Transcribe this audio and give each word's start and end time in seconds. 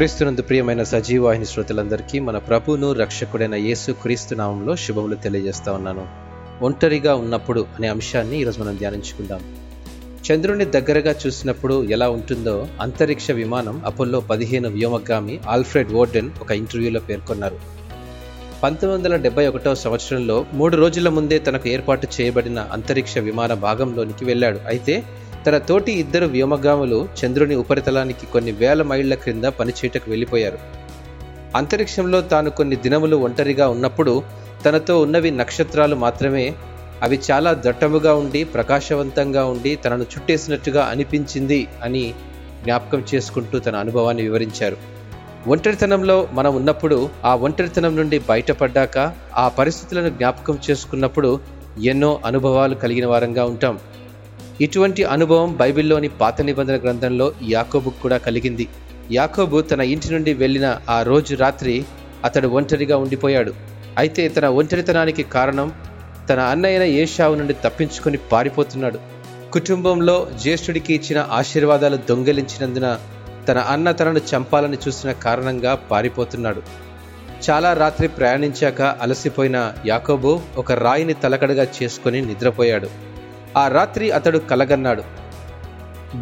క్రీస్తునందు 0.00 0.42
ప్రియమైన 0.42 0.82
సజీవాహిని 0.82 1.46
శ్రోతలందరికీ 1.46 2.18
మన 2.18 2.38
ప్రభువును 2.38 2.92
రక్షకుడైన 2.92 3.54
యేసు 3.54 3.92
క్రీస్తు 3.92 4.34
నామంలో 4.34 4.76
శుభములు 4.76 5.14
తెలియజేస్తా 5.14 5.72
ఉన్నాను. 5.72 6.08
ఒంటరిగా 6.62 7.14
ఉన్నప్పుడు 7.14 7.66
అనే 7.78 7.88
అంశాన్ని 7.88 8.40
ఈరోజు 8.40 8.60
మనం 8.60 8.76
ధ్యానించుకుందాం. 8.76 9.40
చంద్రుని 10.26 10.64
దగ్గరగా 10.64 11.14
చూసినప్పుడు 11.26 11.84
ఎలా 11.84 12.10
ఉంటుందో 12.10 12.66
అంతరిక్ష 12.80 13.30
విమానం 13.30 13.82
అపోలో 13.84 14.20
పదిహేను 14.20 14.68
వ్యోమగామి 14.68 15.40
ఆల్ఫ్రెడ్ 15.48 15.92
ఓర్డెన్ 15.92 16.30
ఒక 16.42 16.50
ఇంటర్వ్యూలో 16.50 17.00
పేర్కొన్నారు. 17.00 17.58
పంతొమ్మిది 18.62 19.02
వందల 19.04 19.22
డెబ్బై 19.22 19.46
ఒకటో 19.46 19.74
సంవత్సరంలో 19.74 20.46
మూడు 20.52 20.76
రోజుల 20.76 21.08
ముందే 21.08 21.38
తనకు 21.38 21.68
ఏర్పాటు 21.68 22.08
చేయబడిన 22.20 22.58
అంతరిక్ష 22.58 23.18
విమాన 23.18 23.54
భాగంలోనికి 23.54 24.24
వెళ్ళాడు. 24.24 24.60
అయితే 24.66 25.02
తన 25.46 25.58
తోటి 25.58 25.92
ఇద్దరు 25.92 26.26
వ్యోమగాములు 26.26 27.08
చంద్రుని 27.20 27.54
ఉపరితలానికి 27.54 28.26
కొన్ని 28.26 28.52
వేల 28.52 28.82
మైళ్ళ 28.82 29.14
క్రింద 29.14 29.44
పనిచేయటకు 29.44 30.10
వెళ్ళిపోయారు. 30.10 30.58
అంతరిక్షంలో 31.56 32.20
తాను 32.20 32.50
కొన్ని 32.50 32.76
దినములు 32.76 33.16
ఒంటరిగా 33.16 33.68
ఉన్నప్పుడు 33.68 34.22
తనతో 34.64 35.00
ఉన్నవి 35.00 35.30
నక్షత్రాలు 35.30 35.96
మాత్రమే 35.96 36.54
అవి 37.02 37.20
చాలా 37.30 37.56
దట్టముగా 37.66 38.14
ఉండి 38.14 38.44
ప్రకాశవంతంగా 38.44 39.44
ఉండి 39.44 39.76
తనను 39.76 40.02
చుట్టేసినట్టుగా 40.02 40.82
అనిపించింది 40.84 41.68
అని 41.82 42.14
జ్ఞాపకం 42.64 43.04
చేసుకుంటూ 43.14 43.58
తన 43.58 43.76
అనుభవాన్ని 43.76 44.22
వివరించారు. 44.22 44.76
ఒంటరితనంలో 45.46 46.28
మనం 46.32 46.56
ఉన్నప్పుడు 46.56 47.08
ఆ 47.24 47.34
ఒంటరితనం 47.34 47.96
నుండి 47.96 48.18
బయటపడ్డాక 48.18 49.12
ఆ 49.36 49.48
పరిస్థితులను 49.48 50.08
జ్ఞాపకం 50.08 50.58
చేసుకున్నప్పుడు 50.70 51.40
ఎన్నో 51.82 52.20
అనుభవాలు 52.24 52.74
కలిగిన 52.74 53.06
వారంగా 53.06 53.44
ఉంటాం. 53.44 53.78
ఇటువంటి 54.60 55.04
అనుభవం 55.04 55.56
బైబిల్లోని 55.56 56.08
పాత 56.08 56.42
నిబంధన 56.42 56.76
గ్రంథంలో 56.76 57.32
యాకోబుకు 57.48 58.02
కూడా 58.02 58.16
కలిగింది. 58.16 58.68
యాకోబు 59.12 59.60
తన 59.60 59.80
ఇంటి 59.80 60.12
నుండి 60.12 60.34
వెళ్ళిన 60.34 60.78
ఆ 60.88 61.02
రోజు 61.02 61.34
రాత్రి 61.34 61.84
అతడు 62.24 62.48
ఒంటరిగా 62.48 62.96
ఉండిపోయాడు. 62.96 63.54
అయితే 63.98 64.28
తన 64.28 64.46
ఒంటరితనానికి 64.46 65.22
కారణం 65.22 65.72
తన 66.30 66.40
అన్నయ్యన 66.40 66.82
ఏషావు 66.82 67.34
నుండి 67.34 67.54
తప్పించుకొని 67.64 68.18
పారిపోతున్నాడు. 68.32 68.98
కుటుంబంలో 69.52 70.28
జ్యేష్ఠుడికి 70.42 70.94
ఇచ్చిన 70.94 71.26
ఆశీర్వాదాలు 71.30 71.96
దొంగిలించినందున 71.96 72.98
తన 73.48 73.58
అన్న 73.58 73.90
తనను 73.90 74.20
చంపాలని 74.30 74.78
చూసిన 74.88 75.12
కారణంగా 75.12 75.74
పారిపోతున్నాడు. 75.74 76.62
చాలా 77.50 77.72
రాత్రి 77.72 78.08
ప్రయాణించాక 78.08 78.82
అలసిపోయిన 78.82 79.72
యాకోబు 79.86 80.40
ఒక 80.56 80.72
రాయిని 80.72 81.14
తలకడగా 81.14 81.66
చేసుకుని 81.78 82.20
నిద్రపోయాడు. 82.22 83.09
ఆ 83.56 83.68
రాత్రి 83.68 84.10
అతడు 84.10 84.38
కలగన్నాడు. 84.38 85.02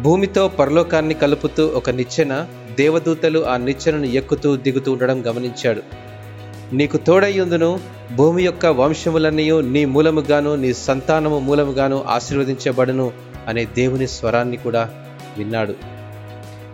భూమితో 0.01 0.47
పరలోకాన్ని 0.47 1.13
కలుపుతూ 1.13 1.67
ఒక 1.67 1.89
నిచ్చెన 1.89 2.47
దేవదూతలు 2.77 3.45
ఆ 3.45 3.57
నిచ్చెనను 3.57 4.05
ఎక్కుతూ 4.05 4.55
దిగుతూ 4.55 4.91
ఉండడం 4.91 5.25
గమనించాడు. 5.27 5.81
నీకు 6.73 6.97
తోడయ్యుందును 6.97 7.79
భూమి 8.15 8.43
యొక్క 8.43 8.65
వంశములన్నీ 8.65 9.61
నీ 9.61 9.85
మూలముగాను 9.85 10.55
నీ 10.55 10.73
సంతానము 10.73 11.39
మూలముగాను 11.39 12.03
ఆశీర్వదించబడును 12.07 13.11
అనే 13.47 13.65
దేవుని 13.65 14.07
స్వరాన్ని 14.07 14.57
కూడా 14.57 14.89
విన్నాడు. 15.37 15.75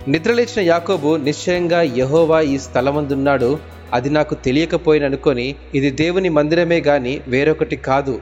నిద్రలేచిన 0.08 0.62
యాకోబు 0.62 1.16
నిశ్చయంగా 1.16 1.82
యహోవా 1.82 2.42
ఈ 2.42 2.58
స్థలమందున్నాడు 2.58 3.60
అది 3.94 4.10
నాకు 4.10 4.36
తెలియకపోయిననుకొని 4.36 5.56
ఇది 5.76 5.92
దేవుని 5.92 6.30
మందిరమే 6.30 6.80
గాని 6.80 7.22
వేరొకటి 7.28 7.76
కాదు. 7.76 8.20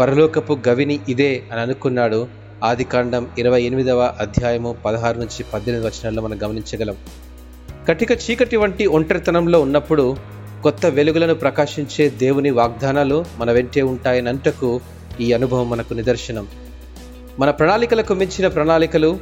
పరలోకపు 0.00 0.58
గవిని 0.68 1.00
ఇదే 1.08 1.42
అని 1.52 1.60
అనుకున్నాడు. 1.60 2.28
ఆది 2.64 2.84
కాండం 2.84 3.28
ఇరవై 3.38 3.62
ఎనిమిదవ 3.62 4.14
అధ్యాయము 4.20 4.76
పదహారు 4.84 5.18
నుంచి 5.18 5.44
పద్దెనిమిది 5.54 5.88
వచనాల్లో 5.88 6.22
మనం 6.22 6.38
గమనించగలం. 6.42 6.96
కటిక 7.88 8.10
చీకటి 8.12 8.56
వంటి 8.56 8.86
ఒంటరితనంలో 8.86 9.60
ఉన్నప్పుడు 9.60 10.16
కొత్త 10.62 10.86
వెలుగులను 10.86 11.34
ప్రకాశించే 11.34 12.08
దేవుని 12.10 12.50
వాగ్దానాలు 12.50 13.24
మన 13.38 13.52
వెంటే 13.52 13.82
ఉంటాయనంటకు 13.82 14.80
ఈ 15.20 15.32
అనుభవం 15.32 15.70
మనకు 15.70 15.94
నిదర్శనం. 15.94 16.48
మన 17.38 17.50
ప్రణాళికలకు 17.50 18.14
మించిన 18.14 18.48
ప్రణాళికలు 18.48 19.18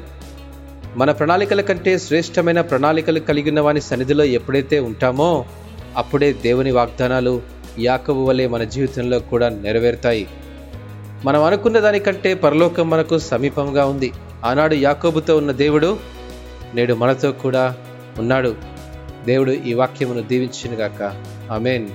మన 0.97 1.13
ప్రణాళికల 1.13 1.61
కంటే 1.61 1.99
శ్రేష్టమైన 1.99 2.61
ప్రణాళికలు 2.61 3.21
కలిగిన 3.21 3.61
వాని 3.61 3.81
సన్నిధిలో 3.81 4.25
ఎప్పుడైతే 4.25 4.81
ఉంటామో 4.81 5.45
అప్పుడే 5.97 6.33
దేవుని 6.33 6.71
వాగ్దానాలు 6.71 7.43
యాకవు 7.79 8.25
వలె 8.25 8.47
మన 8.47 8.65
జీవితంలో 8.65 9.19
కూడా 9.19 9.49
నెరవేరుతాయి. 9.49 10.27
మనం 11.25 11.43
అనుకున్న 11.43 11.81
దానికంటే 11.81 12.35
పరలోకం 12.35 12.91
మనకు 12.91 13.19
సమీపంగా 13.19 13.87
ఉంది. 13.87 14.13
ఆనాడు 14.45 14.75
యాకోబుతో 14.75 15.37
ఉన్న 15.37 15.53
దేవుడు 15.53 15.99
నేడు 16.75 16.95
మనతో 16.95 17.33
కూడా 17.33 17.77
ఉన్నాడు. 18.19 18.57
దేవుడు 19.27 19.51
ఈ 19.51 19.75
వాక్యమును 19.75 20.21
దీవించినగాక. 20.21 21.03
ఆమెన్. 21.53 21.89